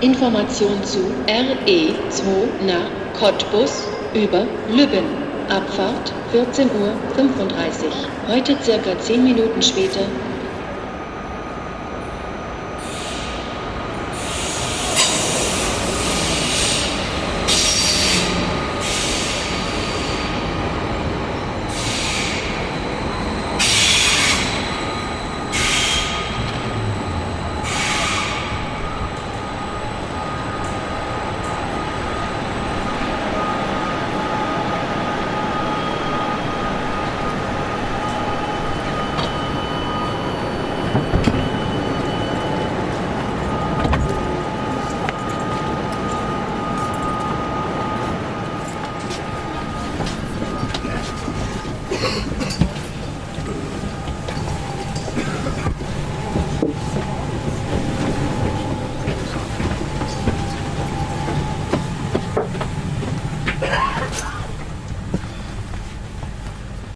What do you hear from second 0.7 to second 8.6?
zu RE2 nach Cottbus über Lübben. Abfahrt 14.35 Uhr. Heute